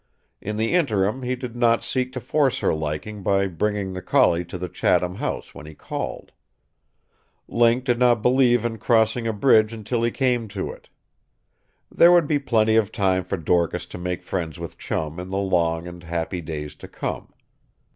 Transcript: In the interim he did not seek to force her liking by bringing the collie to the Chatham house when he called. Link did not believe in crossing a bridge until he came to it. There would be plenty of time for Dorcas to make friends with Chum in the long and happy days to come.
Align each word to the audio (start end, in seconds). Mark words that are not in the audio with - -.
In 0.41 0.57
the 0.57 0.71
interim 0.73 1.21
he 1.21 1.35
did 1.35 1.55
not 1.55 1.83
seek 1.83 2.11
to 2.13 2.19
force 2.19 2.57
her 2.61 2.73
liking 2.73 3.21
by 3.21 3.45
bringing 3.45 3.93
the 3.93 4.01
collie 4.01 4.43
to 4.45 4.57
the 4.57 4.67
Chatham 4.67 5.17
house 5.17 5.53
when 5.53 5.67
he 5.67 5.75
called. 5.75 6.31
Link 7.47 7.83
did 7.83 7.99
not 7.99 8.23
believe 8.23 8.65
in 8.65 8.79
crossing 8.79 9.27
a 9.27 9.31
bridge 9.31 9.71
until 9.73 10.01
he 10.01 10.09
came 10.09 10.47
to 10.47 10.71
it. 10.71 10.89
There 11.91 12.11
would 12.11 12.25
be 12.25 12.39
plenty 12.39 12.77
of 12.77 12.91
time 12.91 13.23
for 13.23 13.37
Dorcas 13.37 13.85
to 13.85 13.99
make 13.99 14.23
friends 14.23 14.57
with 14.57 14.79
Chum 14.79 15.19
in 15.19 15.29
the 15.29 15.37
long 15.37 15.85
and 15.87 16.01
happy 16.01 16.41
days 16.41 16.73
to 16.77 16.87
come. 16.87 17.31